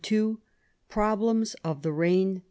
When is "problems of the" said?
0.89-1.91